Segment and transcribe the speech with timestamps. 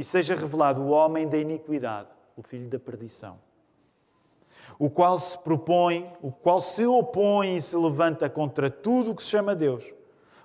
[0.00, 3.38] e seja revelado o homem da iniquidade, o filho da perdição.
[4.78, 9.22] O qual se propõe, o qual se opõe e se levanta contra tudo o que
[9.22, 9.92] se chama Deus,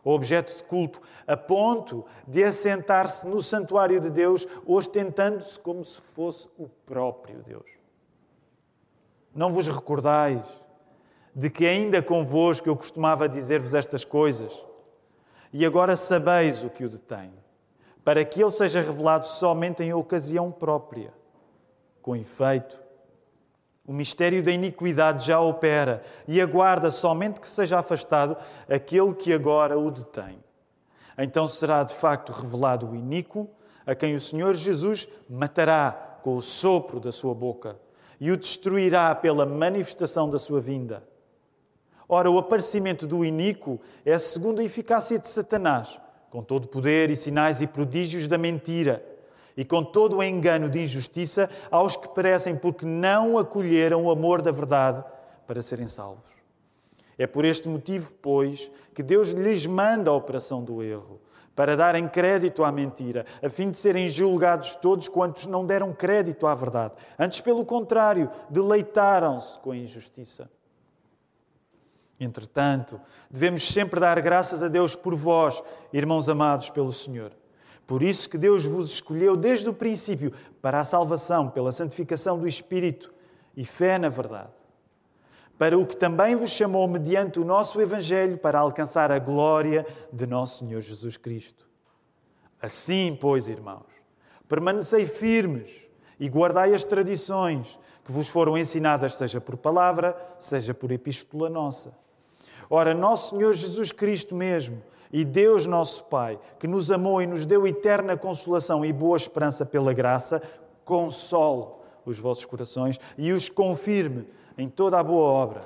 [0.04, 6.02] o objeto de culto, a ponto de assentar-se no santuário de Deus, ostentando-se como se
[6.02, 7.70] fosse o próprio Deus.
[9.34, 10.44] Não vos recordais
[11.34, 14.66] de que ainda convosco eu costumava dizer-vos estas coisas,
[15.54, 17.32] e agora sabeis o que o detém
[18.06, 21.12] para que ele seja revelado somente em ocasião própria.
[22.04, 22.80] Com efeito,
[23.84, 28.38] o mistério da iniquidade já opera e aguarda somente que seja afastado
[28.70, 30.38] aquele que agora o detém.
[31.18, 33.50] Então será de facto revelado o iníquo,
[33.88, 37.76] a quem o Senhor Jesus matará com o sopro da sua boca
[38.20, 41.04] e o destruirá pela manifestação da sua vinda.
[42.08, 46.00] Ora, o aparecimento do iníquo é a segunda eficácia de Satanás
[46.36, 49.02] com todo poder e sinais e prodígios da mentira,
[49.56, 54.42] e com todo o engano de injustiça aos que perecem porque não acolheram o amor
[54.42, 55.02] da verdade
[55.48, 56.30] para serem salvos.
[57.18, 61.22] É por este motivo, pois, que Deus lhes manda a operação do erro,
[61.56, 66.48] para darem crédito à mentira, a fim de serem julgados todos quantos não deram crédito
[66.48, 66.96] à verdade.
[67.18, 70.50] Antes, pelo contrário, deleitaram-se com a injustiça.
[72.20, 73.00] Entretanto,
[73.30, 77.32] devemos sempre dar graças a Deus por vós, irmãos amados pelo Senhor.
[77.86, 82.48] Por isso que Deus vos escolheu desde o princípio para a salvação, pela santificação do
[82.48, 83.14] Espírito
[83.56, 84.54] e fé na verdade.
[85.58, 90.26] Para o que também vos chamou mediante o nosso Evangelho para alcançar a glória de
[90.26, 91.68] nosso Senhor Jesus Cristo.
[92.62, 93.86] Assim, pois, irmãos,
[94.48, 95.70] permanecei firmes
[96.20, 102.05] e guardai as tradições que vos foram ensinadas, seja por palavra, seja por epístola nossa
[102.70, 104.82] Ora, nosso Senhor Jesus Cristo mesmo
[105.12, 109.66] e Deus nosso Pai, que nos amou e nos deu eterna consolação e boa esperança
[109.66, 110.42] pela graça,
[110.84, 111.68] console
[112.06, 114.28] os vossos corações e os confirme
[114.58, 115.62] em toda a boa obra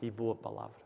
[0.00, 0.82] e boa palavra.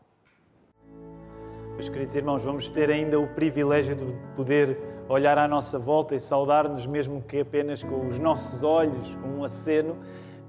[1.75, 4.05] Meus queridos irmãos, vamos ter ainda o privilégio de
[4.35, 9.27] poder olhar à nossa volta e saudar-nos, mesmo que apenas com os nossos olhos, com
[9.27, 9.95] um aceno.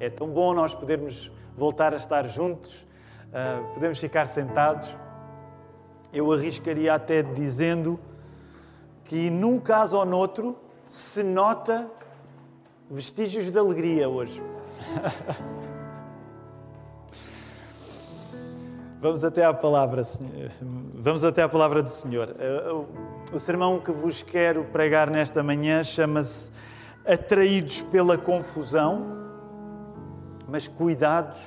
[0.00, 2.74] É tão bom nós podermos voltar a estar juntos,
[3.26, 4.88] uh, podemos ficar sentados
[6.12, 7.98] eu arriscaria até dizendo
[9.04, 11.91] que num caso ou noutro se nota
[12.91, 14.42] vestígios de alegria hoje.
[19.00, 20.02] Vamos até à palavra,
[20.92, 22.34] vamos até à palavra do Senhor.
[22.36, 22.84] Eh,
[23.32, 26.50] o sermão que vos quero pregar nesta manhã chama-se
[27.06, 29.06] Atraídos pela confusão,
[30.48, 31.41] mas cuidados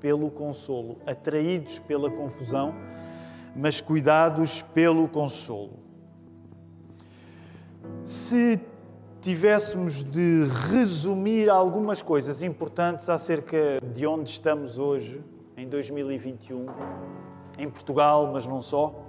[0.00, 0.98] pelo consolo.
[1.06, 2.74] Atraídos pela confusão,
[3.54, 5.78] mas cuidados pelo consolo.
[8.04, 8.60] Se
[9.20, 15.22] tivéssemos de resumir algumas coisas importantes acerca de onde estamos hoje,
[15.56, 16.66] em 2021,
[17.58, 19.04] em Portugal, mas não só,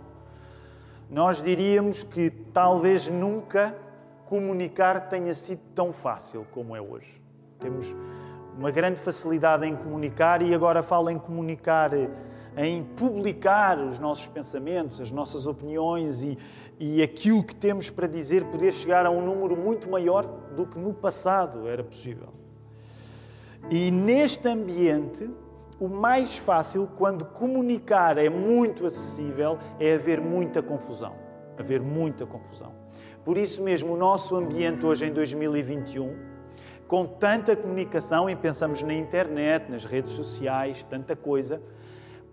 [1.10, 3.76] nós diríamos que talvez nunca
[4.26, 7.22] comunicar tenha sido tão fácil como é hoje.
[7.60, 7.96] Temos
[8.58, 11.92] uma grande facilidade em comunicar e agora falo em comunicar
[12.58, 16.38] em publicar os nossos pensamentos, as nossas opiniões e,
[16.80, 20.26] e aquilo que temos para dizer poder chegar a um número muito maior
[20.56, 22.30] do que no passado era possível.
[23.70, 25.30] E neste ambiente,
[25.80, 31.16] o mais fácil, quando comunicar é muito acessível, é haver muita confusão.
[31.58, 32.72] Haver muita confusão.
[33.24, 36.16] Por isso mesmo, o nosso ambiente hoje em 2021,
[36.88, 41.62] com tanta comunicação, e pensamos na internet, nas redes sociais, tanta coisa,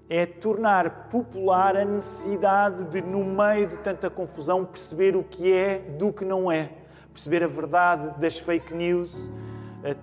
[0.08, 5.78] é tornar popular a necessidade de, no meio de tanta confusão, perceber o que é
[5.98, 6.70] do que não é,
[7.12, 9.30] perceber a verdade das fake news,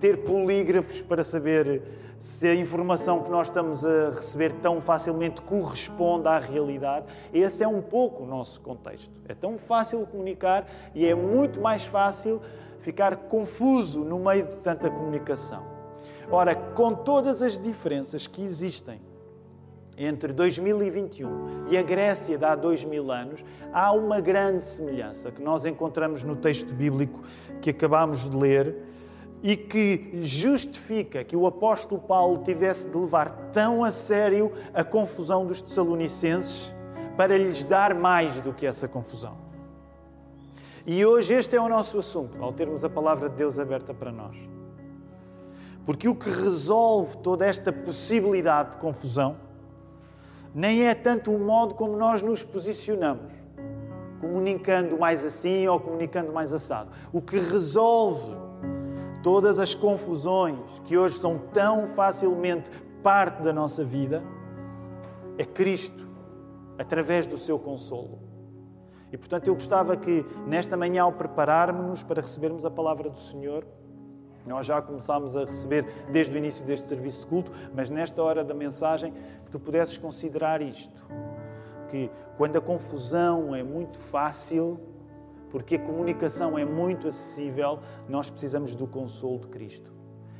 [0.00, 1.82] ter polígrafos para saber
[2.18, 7.06] se a informação que nós estamos a receber tão facilmente corresponde à realidade.
[7.32, 9.10] Esse é um pouco o nosso contexto.
[9.28, 12.40] É tão fácil comunicar e é muito mais fácil
[12.80, 15.64] ficar confuso no meio de tanta comunicação.
[16.30, 19.00] Ora, com todas as diferenças que existem,
[19.96, 25.42] entre 2021 e a Grécia de há dois mil anos, há uma grande semelhança que
[25.42, 27.22] nós encontramos no texto bíblico
[27.60, 28.76] que acabámos de ler
[29.42, 35.46] e que justifica que o apóstolo Paulo tivesse de levar tão a sério a confusão
[35.46, 36.74] dos Tessalonicenses
[37.16, 39.36] para lhes dar mais do que essa confusão.
[40.86, 44.12] E hoje este é o nosso assunto, ao termos a palavra de Deus aberta para
[44.12, 44.36] nós.
[45.84, 49.36] Porque o que resolve toda esta possibilidade de confusão
[50.56, 53.30] nem é tanto o modo como nós nos posicionamos,
[54.18, 56.90] comunicando mais assim ou comunicando mais assado.
[57.12, 58.34] O que resolve
[59.22, 62.70] todas as confusões que hoje são tão facilmente
[63.02, 64.24] parte da nossa vida
[65.36, 66.08] é Cristo,
[66.78, 68.18] através do seu consolo.
[69.12, 73.62] E portanto eu gostava que nesta manhã, ao prepararmos-nos para recebermos a palavra do Senhor,
[74.46, 78.44] nós já começámos a receber desde o início deste serviço de culto, mas nesta hora
[78.44, 79.12] da mensagem,
[79.44, 81.04] que tu pudesses considerar isto:
[81.88, 84.80] que quando a confusão é muito fácil,
[85.50, 89.96] porque a comunicação é muito acessível, nós precisamos do consolo de Cristo.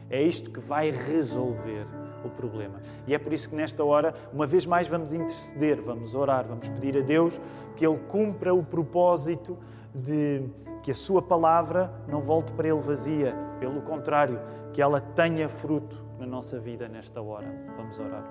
[0.09, 1.87] É isto que vai resolver
[2.25, 2.81] o problema.
[3.07, 6.69] E é por isso que nesta hora, uma vez mais, vamos interceder, vamos orar, vamos
[6.69, 7.41] pedir a Deus
[7.75, 9.59] que Ele cumpra o propósito
[9.95, 10.45] de
[10.83, 14.41] que a Sua palavra não volte para Ele vazia, pelo contrário,
[14.73, 17.47] que ela tenha fruto na nossa vida nesta hora.
[17.77, 18.25] Vamos orar.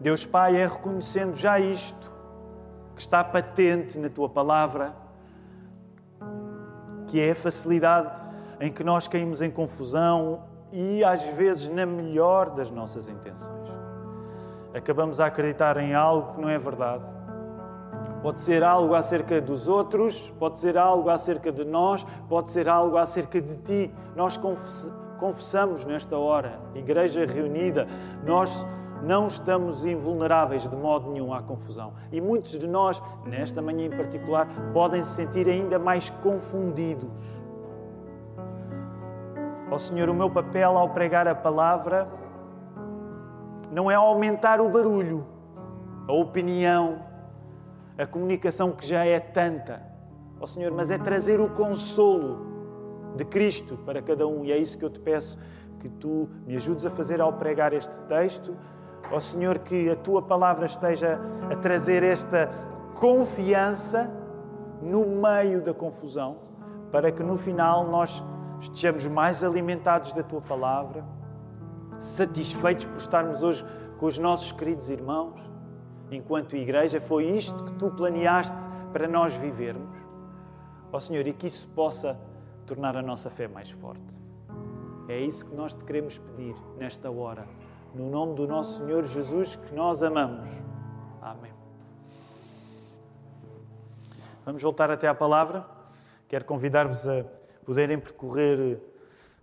[0.00, 2.10] Deus Pai, é reconhecendo já isto,
[2.94, 4.94] que está patente na Tua palavra,
[7.06, 8.10] que é a facilidade
[8.60, 13.70] em que nós caímos em confusão e às vezes na melhor das nossas intenções.
[14.74, 17.04] Acabamos a acreditar em algo que não é verdade
[18.22, 22.96] Pode ser algo acerca dos outros, pode ser algo acerca de nós, pode ser algo
[22.96, 23.94] acerca de ti.
[24.14, 24.38] Nós
[25.18, 27.88] confessamos nesta hora, igreja reunida,
[28.24, 28.64] nós
[29.02, 31.92] não estamos invulneráveis de modo nenhum à confusão.
[32.12, 37.10] E muitos de nós, nesta manhã em particular, podem se sentir ainda mais confundidos.
[39.68, 42.06] Ó oh, Senhor, o meu papel ao pregar a palavra
[43.72, 45.26] não é aumentar o barulho,
[46.06, 47.00] a opinião,
[48.02, 49.80] a comunicação que já é tanta,
[50.40, 54.44] ó oh, Senhor, mas é trazer o consolo de Cristo para cada um.
[54.44, 55.38] E é isso que eu te peço
[55.78, 58.56] que tu me ajudes a fazer ao pregar este texto.
[59.10, 61.20] Ó oh, Senhor, que a tua palavra esteja
[61.50, 62.50] a trazer esta
[62.94, 64.10] confiança
[64.80, 66.38] no meio da confusão,
[66.90, 68.22] para que no final nós
[68.60, 71.04] estejamos mais alimentados da tua palavra,
[72.00, 73.64] satisfeitos por estarmos hoje
[73.98, 75.51] com os nossos queridos irmãos
[76.16, 78.56] enquanto igreja, foi isto que tu planeaste
[78.92, 79.96] para nós vivermos.
[80.92, 82.18] Ó Senhor, e que isso possa
[82.66, 84.02] tornar a nossa fé mais forte.
[85.08, 87.46] É isso que nós te queremos pedir nesta hora,
[87.94, 90.48] no nome do nosso Senhor Jesus, que nós amamos.
[91.20, 91.52] Amém.
[94.44, 95.64] Vamos voltar até à palavra.
[96.28, 97.24] Quero convidar-vos a
[97.64, 98.80] poderem percorrer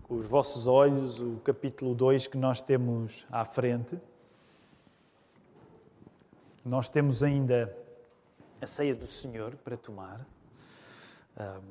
[0.03, 3.97] com os vossos olhos o capítulo 2 que nós temos à frente.
[6.65, 7.73] Nós temos ainda
[8.61, 10.25] a ceia do Senhor para tomar.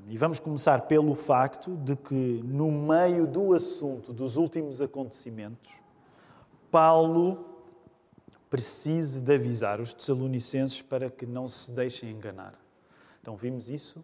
[0.07, 5.71] e vamos começar pelo facto de que, no meio do assunto dos últimos acontecimentos,
[6.71, 7.45] Paulo
[8.49, 12.55] precisa de avisar os Tessalonicenses para que não se deixem enganar.
[13.21, 14.03] Então, vimos isso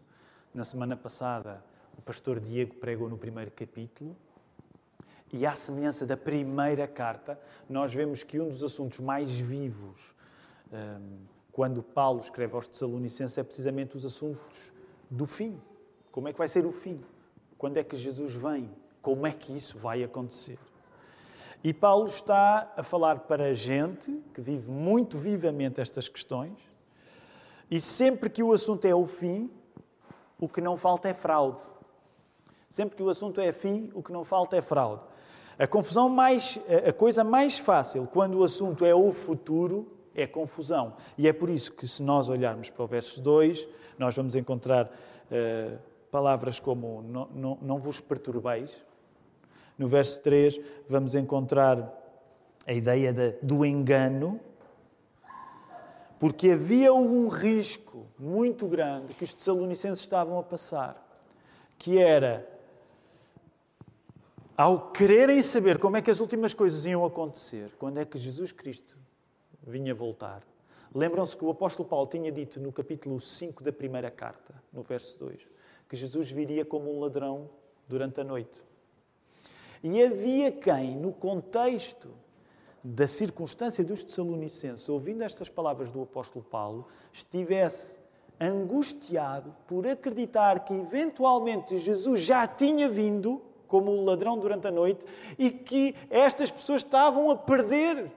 [0.53, 1.65] na semana passada.
[1.97, 4.15] O pastor Diego pregou no primeiro capítulo.
[5.33, 10.14] E, à semelhança da primeira carta, nós vemos que um dos assuntos mais vivos
[11.53, 14.73] quando Paulo escreve aos Tessalonicenses, é precisamente os assuntos
[15.11, 15.61] do fim.
[16.11, 17.01] Como é que vai ser o fim?
[17.57, 18.71] Quando é que Jesus vem?
[19.01, 20.59] Como é que isso vai acontecer?
[21.63, 26.59] E Paulo está a falar para a gente que vive muito vivamente estas questões,
[27.71, 29.51] e sempre que o assunto é o fim,
[30.39, 31.63] o que não falta é fraude.
[32.69, 35.03] Sempre que o assunto é fim, o que não falta é fraude.
[35.59, 40.95] A confusão mais, a coisa mais fácil quando o assunto é o futuro é confusão.
[41.19, 43.67] E é por isso que, se nós olharmos para o verso 2,
[43.99, 45.79] nós vamos encontrar uh,
[46.11, 48.71] palavras como não, não, não vos perturbeis.
[49.77, 52.01] No verso 3, vamos encontrar
[52.67, 54.41] a ideia de, do engano,
[56.19, 61.05] porque havia um risco muito grande que os tessalonicenses estavam a passar,
[61.77, 62.49] que era,
[64.57, 68.53] ao quererem saber como é que as últimas coisas iam acontecer, quando é que Jesus
[68.53, 68.97] Cristo
[69.67, 70.43] vinha voltar.
[70.95, 75.19] Lembram-se que o apóstolo Paulo tinha dito no capítulo 5 da primeira carta, no verso
[75.19, 75.41] 2,
[75.89, 77.51] que Jesus viria como um ladrão
[77.89, 78.63] durante a noite.
[79.83, 82.11] E havia quem, no contexto
[82.83, 87.99] da circunstância dos Tessalonicenses, ouvindo estas palavras do apóstolo Paulo, estivesse
[88.39, 95.05] angustiado por acreditar que eventualmente Jesus já tinha vindo como o ladrão durante a noite
[95.39, 98.13] e que estas pessoas estavam a perder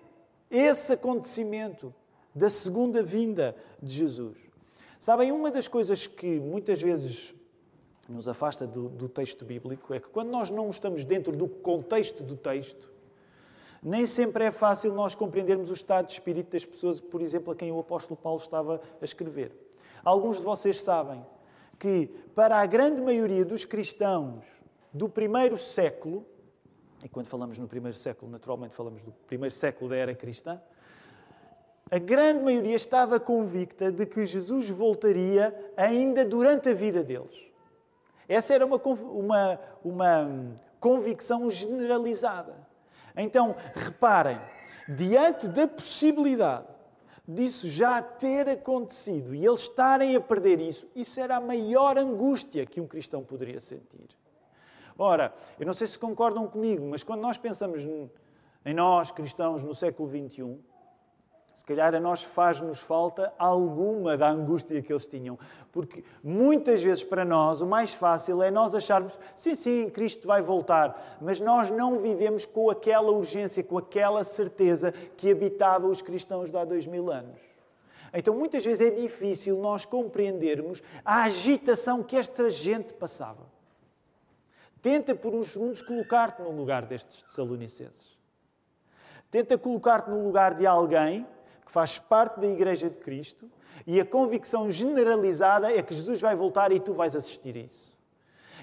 [0.49, 1.93] esse acontecimento
[2.33, 4.37] da segunda vinda de Jesus.
[4.99, 7.33] Sabem, uma das coisas que muitas vezes
[8.07, 12.23] nos afasta do, do, texto bíblico é que quando nós não estamos dentro do contexto
[12.23, 12.91] do texto,
[13.83, 17.55] nem sempre é fácil nós compreendermos o estado de espírito das pessoas, por exemplo, a
[17.55, 19.51] quem o apóstolo Paulo estava a escrever.
[20.03, 21.25] Alguns de vocês sabem
[21.77, 24.43] que, para a grande maioria dos cristãos
[24.93, 26.25] do primeiro século,
[27.07, 30.61] e quando falamos no primeiro século, naturalmente falamos do primeiro século da era cristã,
[31.89, 37.33] a grande maioria estava convicta de que Jesus voltaria ainda durante a vida deles.
[38.27, 42.55] Essa era uma, uma, uma convicção generalizada.
[43.15, 44.37] Então, reparem,
[44.89, 46.67] diante da possibilidade
[47.25, 52.65] disso já ter acontecido e eles estarem a perder isso, isso era a maior angústia
[52.65, 54.16] que um cristão poderia sentir.
[54.97, 59.75] Ora, eu não sei se concordam comigo, mas quando nós pensamos em nós, cristãos, no
[59.75, 60.57] século XXI,
[61.57, 65.39] se calhar a nós faz-nos falta alguma da angústia que eles tinham.
[65.71, 70.39] Porque muitas vezes para nós o mais fácil é nós acharmos, sim, sim, Cristo vai
[70.39, 76.51] voltar, mas nós não vivemos com aquela urgência, com aquela certeza que habitava os cristãos
[76.51, 77.39] de há dois mil anos.
[78.13, 83.56] Então muitas vezes é difícil nós compreendermos a agitação que esta gente passava.
[84.81, 88.17] Tenta por uns segundos colocar-te no lugar destes Tessalonicenses.
[89.31, 91.25] Tenta colocar-te no lugar de alguém
[91.65, 93.49] que faz parte da Igreja de Cristo
[93.85, 97.95] e a convicção generalizada é que Jesus vai voltar e tu vais assistir a isso.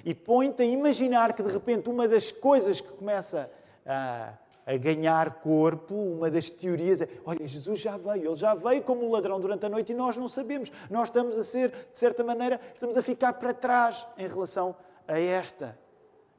[0.05, 3.51] E põe-te a imaginar que de repente uma das coisas que começa
[3.87, 4.35] a,
[4.67, 9.07] a, ganhar corpo, uma das teorias é: olha, Jesus já veio, ele já veio como
[9.07, 10.71] um ladrão durante a noite e nós não sabemos.
[10.91, 15.19] Nós estamos a ser, de certa maneira, estamos a ficar para trás em relação a
[15.19, 15.79] esta,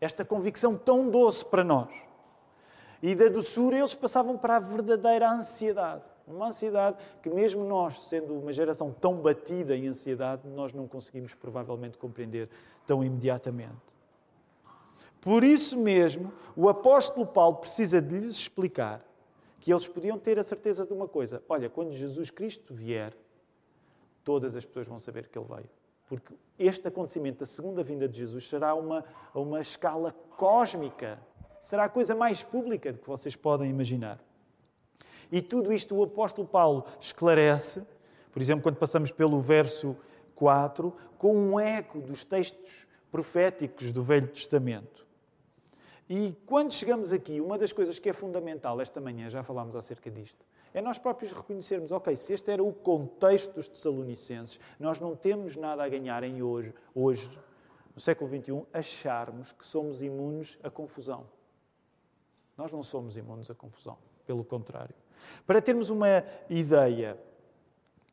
[0.05, 1.89] esta convicção tão doce para nós.
[3.01, 6.03] E da doçura eles passavam para a verdadeira ansiedade.
[6.27, 11.33] Uma ansiedade que, mesmo nós, sendo uma geração tão batida em ansiedade, nós não conseguimos
[11.35, 12.49] provavelmente compreender
[12.87, 13.75] tão imediatamente.
[15.21, 19.05] Por isso mesmo, o apóstolo Paulo precisa de lhes explicar
[19.59, 23.13] que eles podiam ter a certeza de uma coisa: olha, quando Jesus Cristo vier,
[24.23, 25.69] todas as pessoas vão saber que ele veio.
[26.07, 31.19] Porque este acontecimento da segunda vinda de Jesus será uma, uma escala cósmica.
[31.59, 34.19] Será a coisa mais pública de que vocês podem imaginar.
[35.31, 37.83] E tudo isto o apóstolo Paulo esclarece,
[38.31, 39.97] por exemplo, quando passamos pelo verso
[40.35, 45.05] 4, com um eco dos textos proféticos do Velho Testamento.
[46.07, 50.11] E quando chegamos aqui, uma das coisas que é fundamental esta manhã, já falámos acerca
[50.11, 50.45] disto,
[50.75, 55.55] é nós próprios reconhecermos, ok, se este era o contexto dos Tessalonicenses, nós não temos
[55.55, 57.31] nada a ganhar em hoje, hoje
[57.95, 61.27] no século XXI, acharmos que somos imunes à confusão.
[62.57, 64.93] Nós não somos imunes à confusão, pelo contrário.
[65.47, 67.17] Para termos uma ideia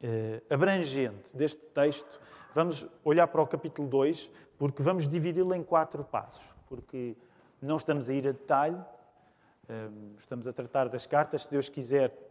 [0.01, 2.21] eh, abrangente deste texto,
[2.55, 7.17] vamos olhar para o capítulo 2, porque vamos dividi-lo em quatro passos, porque
[7.61, 8.81] não estamos a ir a detalhe,
[9.69, 11.43] eh, estamos a tratar das cartas.
[11.43, 12.31] Se Deus quiser,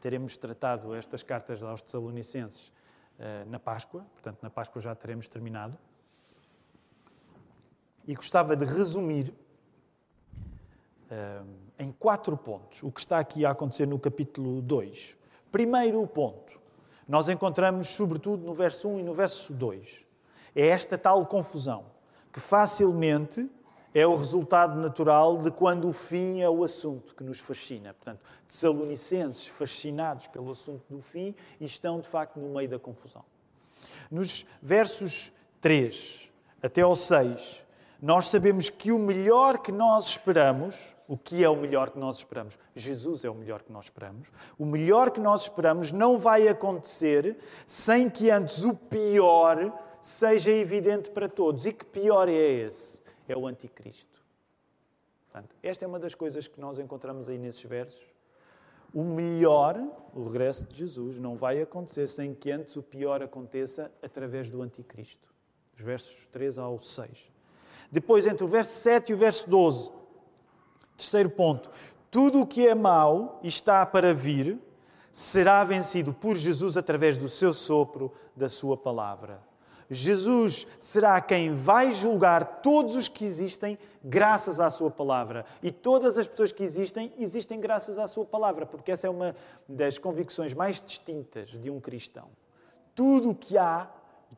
[0.00, 2.72] teremos tratado estas cartas aos Tessalonicenses
[3.18, 5.76] eh, na Páscoa, portanto, na Páscoa já teremos terminado.
[8.06, 9.34] E gostava de resumir
[11.78, 15.16] em quatro pontos o que está aqui a acontecer no capítulo 2.
[15.50, 16.58] Primeiro ponto,
[17.06, 20.04] nós encontramos sobretudo no verso 1 e no verso 2.
[20.54, 21.86] É esta tal confusão
[22.32, 23.48] que facilmente
[23.94, 27.94] é o resultado natural de quando o fim é o assunto que nos fascina.
[27.94, 33.24] Portanto, Tessalonicenses fascinados pelo assunto do fim e estão de facto no meio da confusão.
[34.10, 36.30] Nos versos 3
[36.62, 37.64] até ao 6,
[38.00, 40.76] nós sabemos que o melhor que nós esperamos
[41.08, 42.58] o que é o melhor que nós esperamos?
[42.76, 44.28] Jesus é o melhor que nós esperamos.
[44.58, 51.08] O melhor que nós esperamos não vai acontecer sem que antes o pior seja evidente
[51.08, 51.64] para todos.
[51.64, 53.00] E que pior é esse?
[53.28, 54.20] É o anticristo.
[55.24, 58.02] Portanto, esta é uma das coisas que nós encontramos aí nesses versos.
[58.92, 59.78] O melhor,
[60.14, 64.62] o regresso de Jesus, não vai acontecer sem que antes o pior aconteça através do
[64.62, 65.28] anticristo.
[65.76, 67.30] Os versos 3 ao 6.
[67.92, 69.98] Depois, entre o verso 7 e o verso 12,
[70.98, 71.70] Terceiro ponto:
[72.10, 74.58] tudo o que é mau e está para vir
[75.12, 79.40] será vencido por Jesus através do seu sopro, da sua palavra.
[79.90, 85.46] Jesus será quem vai julgar todos os que existem graças à Sua palavra.
[85.62, 89.34] E todas as pessoas que existem, existem graças à Sua palavra, porque essa é uma
[89.68, 92.28] das convicções mais distintas de um cristão.
[92.94, 93.90] Tudo o que há,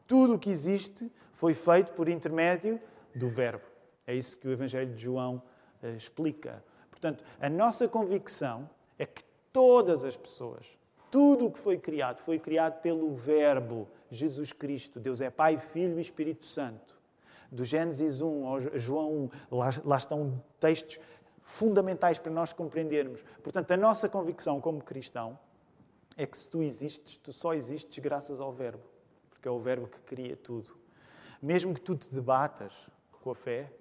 [0.07, 2.80] tudo o que existe, foi feito por intermédio
[3.14, 3.64] do Verbo.
[4.07, 5.42] É isso que o Evangelho de João
[5.83, 6.62] uh, explica.
[6.90, 10.66] Portanto, a nossa convicção é que todas as pessoas,
[11.11, 15.00] tudo o que foi criado, foi criado pelo Verbo Jesus Cristo.
[15.00, 16.99] Deus é Pai, Filho e Espírito Santo.
[17.50, 21.00] Do Gênesis 1 ao João 1, lá, lá estão textos
[21.43, 23.25] fundamentais para nós compreendermos.
[23.43, 25.38] Portanto, a nossa convicção como cristão
[26.17, 28.85] é que se tu existes, tu só existes graças ao Verbo,
[29.31, 30.76] porque é o Verbo que cria tudo.
[31.43, 32.73] Mesmo que tu te debatas
[33.23, 33.73] com a fé,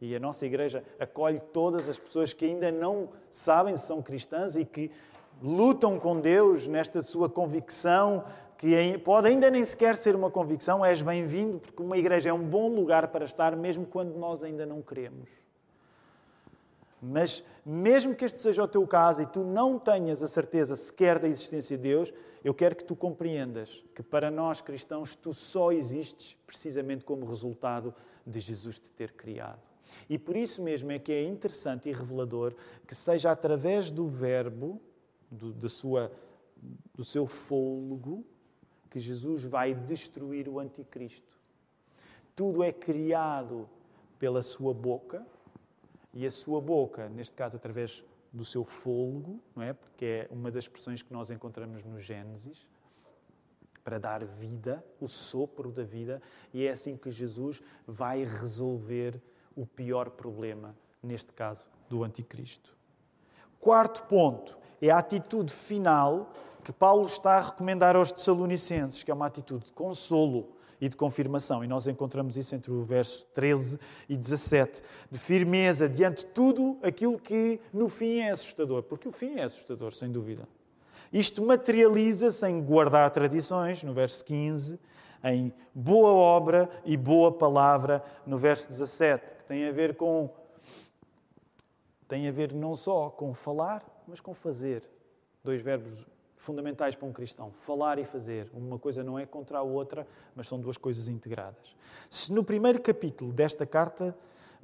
[0.00, 4.56] e a nossa igreja acolhe todas as pessoas que ainda não sabem se são cristãs
[4.56, 4.90] e que
[5.42, 8.24] lutam com Deus nesta sua convicção
[8.58, 12.44] que pode ainda nem sequer ser uma convicção, és bem-vindo, porque uma igreja é um
[12.44, 15.28] bom lugar para estar, mesmo quando nós ainda não queremos.
[17.00, 21.20] Mas, mesmo que este seja o teu caso e tu não tenhas a certeza sequer
[21.20, 25.70] da existência de Deus, eu quero que tu compreendas que para nós cristãos tu só
[25.70, 27.94] existes precisamente como resultado
[28.26, 29.62] de Jesus te ter criado.
[30.10, 32.54] E por isso mesmo é que é interessante e revelador
[32.86, 34.80] que seja através do Verbo,
[35.30, 36.12] do, da sua,
[36.94, 38.24] do seu fôlego,
[38.90, 41.36] que Jesus vai destruir o anticristo.
[42.34, 43.68] Tudo é criado
[44.18, 45.26] pela sua boca,
[46.12, 49.72] e a sua boca, neste caso através do seu fôlego, não é?
[49.72, 52.66] Porque é uma das expressões que nós encontramos no Gênesis,
[53.84, 56.20] para dar vida, o sopro da vida,
[56.52, 59.20] e é assim que Jesus vai resolver
[59.56, 62.76] o pior problema, neste caso, do anticristo.
[63.58, 66.30] Quarto ponto é a atitude final
[66.64, 70.96] que Paulo está a recomendar aos Tessalonicenses, que é uma atitude de consolo e de
[70.96, 71.64] confirmação.
[71.64, 76.78] E nós encontramos isso entre o verso 13 e 17, de firmeza diante de tudo
[76.82, 80.48] aquilo que no fim é assustador, porque o fim é assustador, sem dúvida.
[81.12, 84.78] Isto materializa-se em guardar tradições, no verso 15,
[85.24, 90.30] em boa obra e boa palavra, no verso 17, que tem a ver com
[92.06, 94.82] tem a ver não só com falar, mas com fazer.
[95.44, 98.50] Dois verbos fundamentais para um cristão: falar e fazer.
[98.54, 101.76] Uma coisa não é contra a outra, mas são duas coisas integradas.
[102.08, 104.16] Se no primeiro capítulo desta carta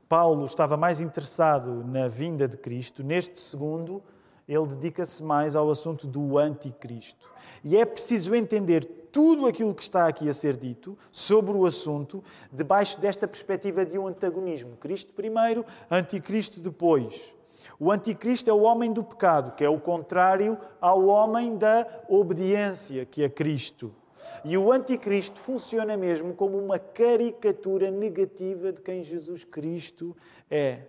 [0.08, 4.02] Paulo estava mais interessado na vinda de Cristo, neste segundo
[4.46, 7.32] ele dedica-se mais ao assunto do anticristo.
[7.62, 12.22] E é preciso entender tudo aquilo que está aqui a ser dito sobre o assunto
[12.52, 14.76] debaixo desta perspectiva de um antagonismo.
[14.76, 17.33] Cristo primeiro, anticristo depois.
[17.78, 23.04] O anticristo é o homem do pecado, que é o contrário ao homem da obediência,
[23.04, 23.94] que é Cristo.
[24.44, 30.16] E o anticristo funciona mesmo como uma caricatura negativa de quem Jesus Cristo
[30.50, 30.82] é.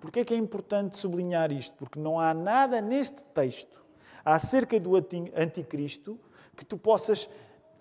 [0.00, 1.76] Por é que é importante sublinhar isto?
[1.76, 3.84] Porque não há nada neste texto
[4.24, 6.18] acerca do anticristo
[6.56, 7.28] que tu possas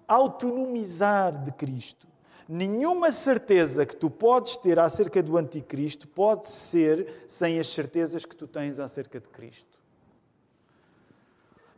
[0.08, 2.08] autonomizar de Cristo
[2.48, 8.36] nenhuma certeza que tu podes ter acerca do anticristo pode ser sem as certezas que
[8.36, 9.78] tu tens acerca de Cristo.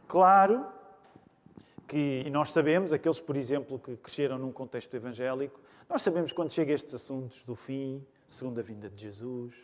[0.08, 0.66] Claro
[1.88, 6.52] que, e nós sabemos, aqueles, por exemplo, que cresceram num contexto evangélico, nós sabemos quando
[6.52, 9.56] chega estes assuntos do fim, segunda vinda de Jesus,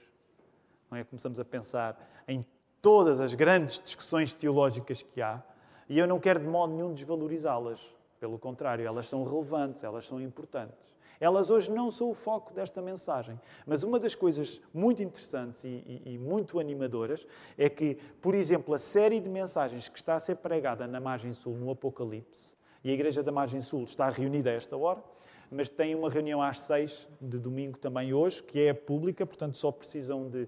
[0.89, 1.03] não é?
[1.03, 2.41] começamos a pensar em
[2.81, 5.43] todas as grandes discussões teológicas que há,
[5.87, 7.79] e eu não quero de modo nenhum desvalorizá-las.
[8.19, 10.94] Pelo contrário, elas são relevantes, elas são importantes.
[11.19, 13.39] Elas hoje não são o foco desta mensagem.
[13.65, 15.67] Mas uma das coisas muito interessantes e,
[16.05, 17.25] e, e, muito animadoras
[17.57, 21.33] é que, por exemplo, a série de mensagens que está a ser pregada na margem
[21.33, 25.03] sul, no Apocalipse, e a Igreja da Margem Sul está reunida a esta hora,
[25.49, 29.71] mas tem uma reunião às seis de domingo também hoje, que é pública, portanto só
[29.71, 30.47] precisam de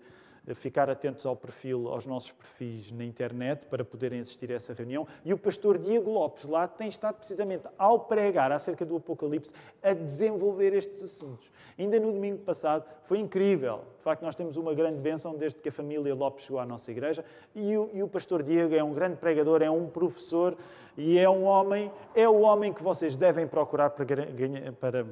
[0.56, 5.08] ficar atentos ao perfil, aos nossos perfis na internet para poderem assistir a essa reunião.
[5.26, 9.94] E o pastor Diego Lopes lá tem estado precisamente ao pregar acerca do Apocalipse a
[9.94, 11.52] desenvolver estes assuntos.
[11.78, 13.82] Ainda no domingo passado foi incrível.
[13.98, 16.90] De facto, nós temos uma grande bênção desde que a família Lopes chegou à nossa
[16.92, 17.24] igreja.
[17.54, 20.58] E o, e o pastor Diego é um grande pregador, é um professor
[20.98, 24.06] e é um homem, é o homem que vocês devem procurar para,
[24.80, 25.06] para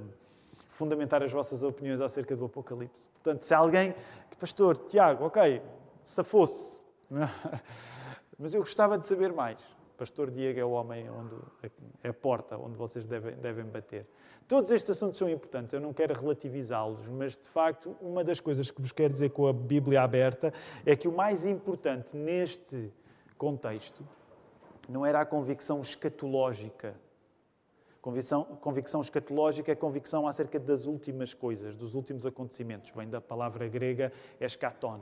[0.76, 3.10] fundamentar as vossas opiniões acerca do Apocalipse.
[3.10, 3.96] Portanto, se alguém
[4.40, 5.62] pastor, Tiago, ok,
[6.04, 6.80] se fosse.
[8.38, 9.60] Mas eu gostava de saber mais.
[9.98, 11.36] Pastor Diego é o homem onde
[12.04, 14.06] é a porta onde vocês devem, devem bater.
[14.46, 18.70] Todos estes assuntos são importantes, eu não quero relativizá-los, mas de facto, uma das coisas
[18.70, 20.54] que vos quero dizer com a Bíblia aberta
[20.86, 22.92] é que o mais importante neste
[23.38, 24.06] contexto
[24.88, 26.94] não era a convicção escatológica
[28.06, 32.92] Convicção, convicção escatológica é convicção acerca das últimas coisas, dos últimos acontecimentos.
[32.92, 35.00] Vem da palavra grega eschaton.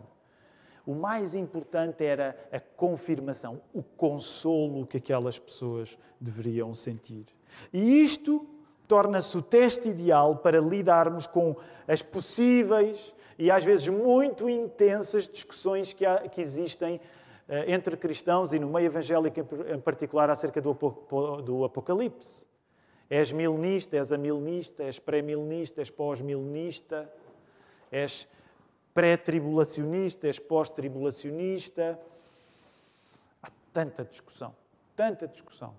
[0.85, 7.25] O mais importante era a confirmação, o consolo que aquelas pessoas deveriam sentir.
[7.73, 8.47] E isto
[8.87, 15.91] torna-se o teste ideal para lidarmos com as possíveis e às vezes muito intensas discussões
[15.91, 17.01] que, há, que existem uh,
[17.67, 20.73] entre cristãos e no meio evangélico em particular acerca do,
[21.43, 22.52] do Apocalipse.
[23.13, 27.03] És milenista, és amilenista, és pré-milenista, és pós-milenista,
[27.91, 28.23] és
[28.93, 31.91] pré-tribulacionista, és pós-tribulacionista.
[33.43, 34.55] Há tanta discussão,
[34.95, 35.75] tanta discussão.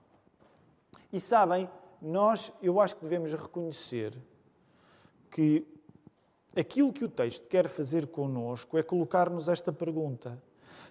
[1.12, 1.68] E sabem,
[2.00, 4.14] nós, eu acho que devemos reconhecer
[5.28, 5.66] que
[6.54, 10.40] aquilo que o texto quer fazer conosco é colocar-nos esta pergunta: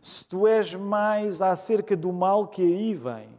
[0.01, 3.29] se tu és mais acerca do mal que aí vem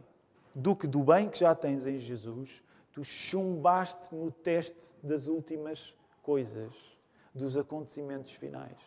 [0.55, 2.63] do que do bem que já tens em Jesus,
[2.95, 6.73] tu chumbaste no teste das últimas coisas
[7.33, 8.77] dos acontecimentos finais.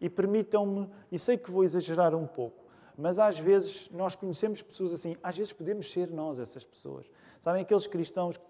[0.00, 2.64] E permitam-me, e sei que vou exagerar um pouco,
[2.98, 7.08] mas às vezes nós conhecemos pessoas assim, às vezes podemos ser nós essas pessoas.
[7.38, 8.44] Sabem aqueles cristãos que,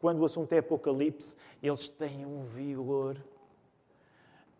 [0.00, 3.16] quando o assunto é Apocalipse, eles têm um vigor.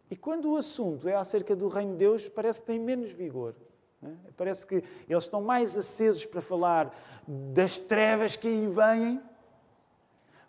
[0.08, 3.56] E quando o assunto é acerca do reino de Deus, parece que têm menos vigor.
[4.02, 4.10] É?
[4.36, 4.76] Parece que
[5.08, 6.94] eles estão mais acesos para falar
[7.26, 9.20] das trevas que aí vêm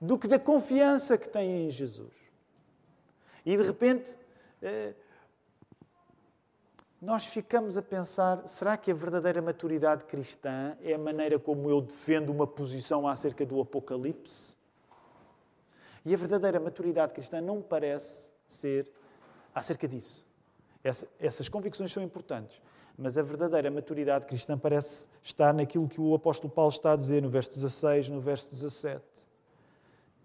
[0.02, 2.12] do que da confiança que têm em Jesus.
[3.46, 4.12] E de repente,
[4.60, 4.96] eh,
[7.00, 11.82] nós ficamos a pensar: será que a verdadeira maturidade cristã é a maneira como eu
[11.82, 14.58] defendo uma posição acerca do Apocalipse?
[16.04, 18.92] E a verdadeira maturidade cristã não parece ser
[19.54, 20.26] acerca disso.
[21.20, 22.60] essas convicções são importantes,
[22.98, 27.22] mas a verdadeira maturidade cristã parece estar naquilo que o apóstolo Paulo está a dizer
[27.22, 29.04] no verso 16, no verso 17,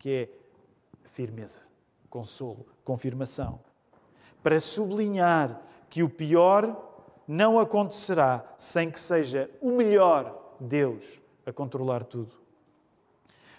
[0.07, 0.29] que é
[1.15, 1.59] firmeza
[2.09, 3.59] consolo, confirmação.
[4.41, 6.81] Para sublinhar que o pior
[7.27, 12.37] não acontecerá sem que seja o melhor Deus a controlar tudo.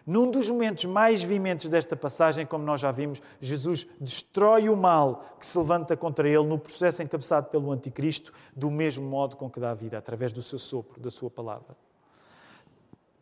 [0.05, 5.25] Num dos momentos mais vimentes desta passagem, como nós já vimos, Jesus destrói o mal
[5.37, 9.59] que se levanta contra ele no processo encabeçado pelo Anticristo, do mesmo modo com que
[9.59, 11.75] dá vida, através do seu sopro, da sua palavra.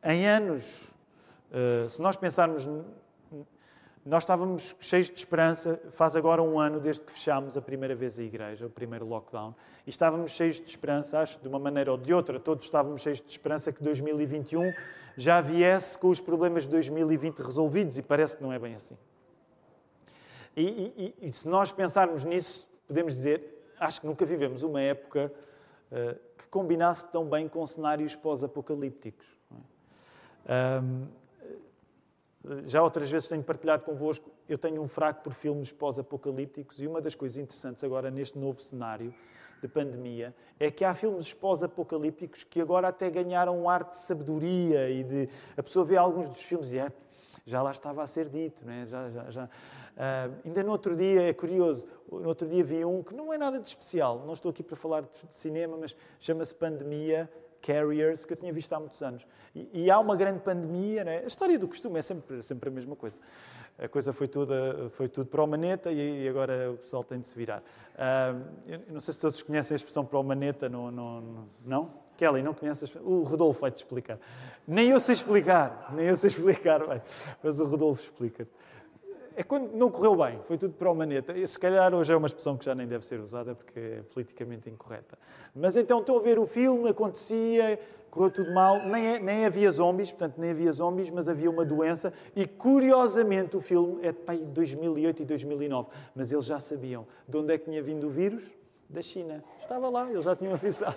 [0.03, 0.93] Em anos,
[1.51, 2.67] eh, se nós pensarmos
[4.05, 8.19] nós estávamos cheios de esperança, faz agora um ano desde que fechámos a primeira vez
[8.19, 11.97] a igreja, o primeiro lockdown, e estávamos cheios de esperança, acho, de uma maneira ou
[11.97, 14.71] de outra, todos estávamos cheios de esperança que 2021
[15.17, 18.95] já viesse com os problemas de 2020 resolvidos, e parece que não é bem assim.
[20.55, 25.33] E, e, e se nós pensarmos nisso, podemos dizer, acho que nunca vivemos uma época
[25.91, 29.25] uh, que combinasse tão bem com cenários pós-apocalípticos.
[30.47, 31.07] Um,
[32.65, 37.01] já outras vezes tenho partilhado convosco, eu tenho um fraco por filmes pós-apocalípticos e uma
[37.01, 39.13] das coisas interessantes agora neste novo cenário
[39.61, 44.89] de pandemia é que há filmes pós-apocalípticos que agora até ganharam um ar de sabedoria
[44.89, 45.29] e de...
[45.57, 46.91] A pessoa vê alguns dos filmes e é,
[47.45, 48.85] já lá estava a ser dito, não é?
[48.85, 49.45] Já, já, já.
[49.45, 53.37] Uh, ainda no outro dia, é curioso, no outro dia vi um que não é
[53.37, 57.29] nada de especial, não estou aqui para falar de cinema, mas chama-se Pandemia
[57.65, 59.25] Carriers, que eu tinha visto há muitos anos.
[59.55, 61.17] E, e há uma grande pandemia, né?
[61.23, 63.17] a história do costume é sempre, sempre a mesma coisa.
[63.77, 64.53] A coisa foi tudo,
[64.91, 67.61] foi tudo para o maneta e, agora o pessoal tem de se virar.
[67.95, 70.91] Uh, eu não sei se todos conhecem a expressão para o maneta, não?
[70.91, 72.05] não, não?
[72.15, 72.93] Kelly, não conheces?
[72.95, 74.17] O Rodolfo vai-te explicar.
[74.65, 76.79] Nem eu sei explicar, nem eu sei explicar,
[77.43, 78.51] mas o Rodolfo explica-te
[79.35, 81.37] é quando não correu bem, foi tudo para o maneta.
[81.37, 84.01] E, se calhar hoje é uma expressão que já nem deve ser usada porque é
[84.13, 85.17] politicamente incorreta.
[85.53, 87.77] Mas então estou a ver o filme, acontecia,
[88.09, 91.65] correu tudo mal, nem, é, nem havia zombies, portanto nem havia zombies, mas havia uma
[91.65, 92.13] doença.
[92.33, 97.53] E curiosamente o filme é de 2008 e 2009, mas eles já sabiam de onde
[97.53, 98.43] é que tinha vindo o vírus?
[98.87, 99.43] Da China.
[99.59, 100.95] Estava lá, eles já tinham avisado.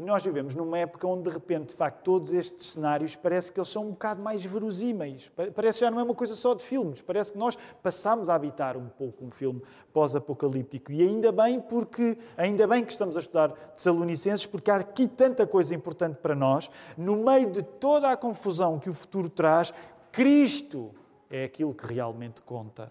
[0.00, 3.60] E nós vivemos numa época onde, de repente, de facto, todos estes cenários parece que
[3.60, 5.30] eles são um bocado mais verosímeis.
[5.54, 7.02] Parece que já não é uma coisa só de filmes.
[7.02, 9.60] Parece que nós passamos a habitar um pouco um filme
[9.92, 10.90] pós-apocalíptico.
[10.90, 15.46] E ainda bem, porque ainda bem que estamos a estudar Tessalonicenses, porque há aqui tanta
[15.46, 16.70] coisa importante para nós.
[16.96, 19.70] No meio de toda a confusão que o futuro traz,
[20.10, 20.94] Cristo
[21.28, 22.90] é aquilo que realmente conta.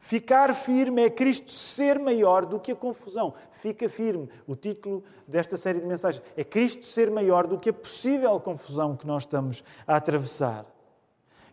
[0.00, 3.32] Ficar firme é Cristo ser maior do que a confusão.
[3.62, 4.28] Fica firme.
[4.44, 8.96] O título desta série de mensagens é Cristo ser maior do que a possível confusão
[8.96, 10.66] que nós estamos a atravessar.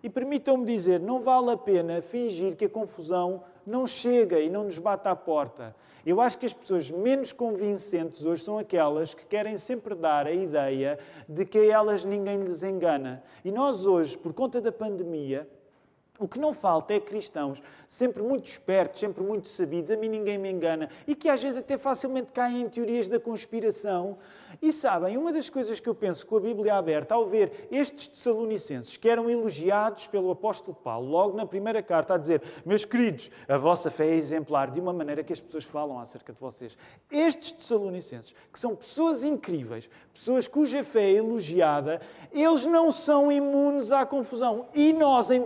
[0.01, 4.63] E permitam-me dizer, não vale a pena fingir que a confusão não chega e não
[4.63, 5.75] nos bate à porta.
[6.03, 10.31] Eu acho que as pessoas menos convincentes hoje são aquelas que querem sempre dar a
[10.31, 13.21] ideia de que a elas ninguém lhes engana.
[13.45, 15.47] E nós hoje, por conta da pandemia,
[16.19, 20.37] o que não falta é cristãos sempre muito espertos, sempre muito sabidos, a mim ninguém
[20.37, 24.15] me engana, e que às vezes até facilmente caem em teorias da conspiração.
[24.61, 28.07] E sabem, uma das coisas que eu penso com a Bíblia aberta, ao ver estes
[28.07, 33.31] Tessalonicenses, que eram elogiados pelo apóstolo Paulo, logo na primeira carta, a dizer: Meus queridos,
[33.47, 36.77] a vossa fé é exemplar, de uma maneira que as pessoas falam acerca de vocês.
[37.09, 42.01] Estes Tessalonicenses, que são pessoas incríveis, pessoas cuja fé é elogiada,
[42.31, 44.67] eles não são imunes à confusão.
[44.75, 45.41] E nós, em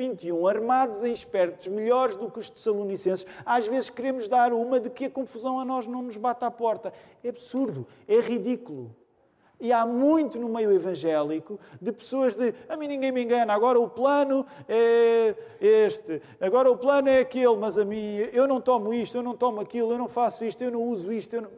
[0.00, 4.88] 2021, armados em espertos, melhores do que os Tessalonicenses, às vezes queremos dar uma de
[4.88, 6.92] que a confusão a nós não nos bate à porta.
[7.22, 8.94] É absurdo, é ridículo.
[9.60, 13.78] E há muito no meio evangélico de pessoas de a mim ninguém me engana, agora
[13.78, 18.94] o plano é este, agora o plano é aquele, mas a mim eu não tomo
[18.94, 21.38] isto, eu não tomo aquilo, eu não faço isto, eu não uso isto.
[21.38, 21.50] Não...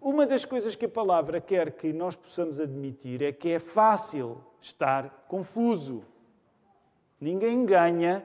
[0.00, 4.38] Uma das coisas que a palavra quer que nós possamos admitir é que é fácil
[4.60, 6.02] estar confuso.
[7.20, 8.24] Ninguém ganha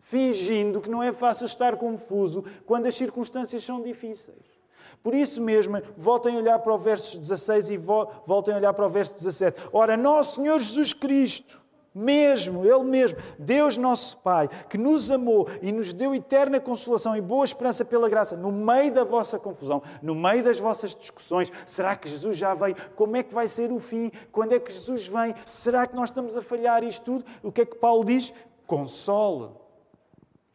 [0.00, 4.58] fingindo que não é fácil estar confuso quando as circunstâncias são difíceis.
[5.02, 8.86] Por isso mesmo, voltem a olhar para o verso 16 e voltem a olhar para
[8.86, 9.68] o verso 17.
[9.72, 11.60] Ora, nosso Senhor Jesus Cristo,
[11.98, 17.20] mesmo, Ele mesmo, Deus nosso Pai, que nos amou e nos deu eterna consolação e
[17.20, 21.96] boa esperança pela graça, no meio da vossa confusão, no meio das vossas discussões, será
[21.96, 22.76] que Jesus já veio?
[22.94, 24.10] Como é que vai ser o fim?
[24.30, 25.34] Quando é que Jesus vem?
[25.50, 27.24] Será que nós estamos a falhar isto tudo?
[27.42, 28.32] O que é que Paulo diz?
[28.66, 29.50] Console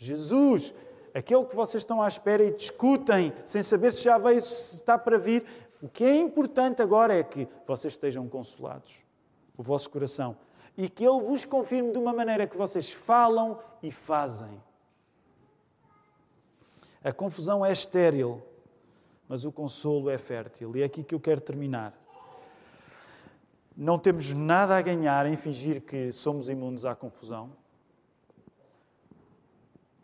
[0.03, 0.73] Jesus,
[1.13, 4.97] aquele que vocês estão à espera e discutem sem saber se já veio, se está
[4.97, 5.45] para vir.
[5.81, 8.93] O que é importante agora é que vocês estejam consolados,
[9.57, 10.35] o vosso coração,
[10.77, 14.61] e que Ele vos confirme de uma maneira que vocês falam e fazem.
[17.03, 18.41] A confusão é estéril,
[19.27, 20.75] mas o consolo é fértil.
[20.75, 21.93] E é aqui que eu quero terminar.
[23.75, 27.51] Não temos nada a ganhar em fingir que somos imunes à confusão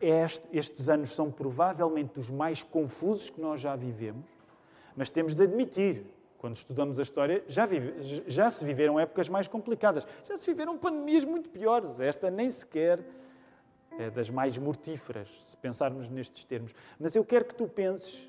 [0.00, 4.24] estes anos são provavelmente os mais confusos que nós já vivemos,
[4.96, 6.06] mas temos de admitir,
[6.40, 10.78] quando estudamos a história, já, vive, já se viveram épocas mais complicadas, já se viveram
[10.78, 12.00] pandemias muito piores.
[12.00, 13.04] Esta nem sequer
[13.98, 16.74] é das mais mortíferas, se pensarmos nestes termos.
[16.98, 18.26] Mas eu quero que tu penses,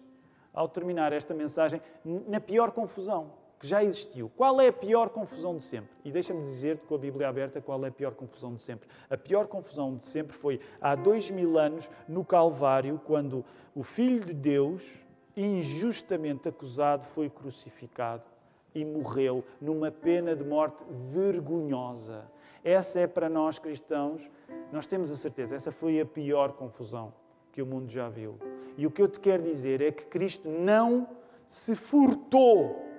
[0.54, 4.30] ao terminar esta mensagem, na pior confusão que já existiu.
[4.36, 5.92] Qual é a pior confusão de sempre?
[6.04, 8.90] E deixa-me dizer-te com a Bíblia aberta qual é a pior confusão de sempre.
[9.10, 14.26] A pior confusão de sempre foi há dois mil anos no Calvário, quando o Filho
[14.26, 14.84] de Deus,
[15.36, 18.24] injustamente acusado, foi crucificado
[18.74, 22.24] e morreu numa pena de morte vergonhosa.
[22.64, 24.22] Essa é para nós cristãos,
[24.72, 27.14] nós temos a certeza, essa foi a pior confusão
[27.52, 28.38] que o mundo já viu.
[28.78, 31.08] E o que eu te quero dizer é que Cristo não
[31.48, 32.91] se furtou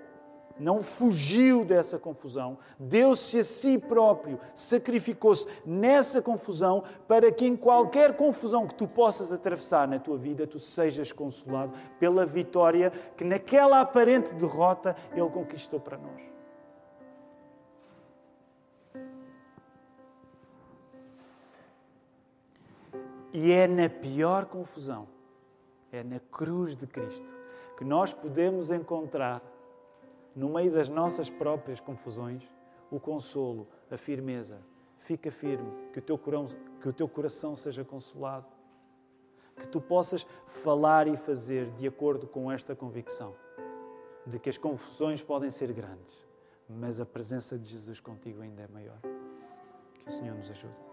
[0.58, 8.16] não fugiu dessa confusão, deu-se a si próprio, sacrificou-se nessa confusão para que em qualquer
[8.16, 13.80] confusão que tu possas atravessar na tua vida, tu sejas consolado pela vitória que naquela
[13.80, 16.32] aparente derrota ele conquistou para nós.
[23.32, 25.08] E é na pior confusão,
[25.90, 27.34] é na cruz de Cristo,
[27.78, 29.40] que nós podemos encontrar
[30.34, 32.42] no meio das nossas próprias confusões,
[32.90, 34.58] o consolo, a firmeza.
[35.00, 38.46] Fica firme, que o teu coração, que o teu coração seja consolado.
[39.56, 43.34] Que tu possas falar e fazer de acordo com esta convicção
[44.26, 46.26] de que as confusões podem ser grandes,
[46.68, 48.98] mas a presença de Jesus contigo ainda é maior.
[49.98, 50.91] Que o Senhor nos ajude.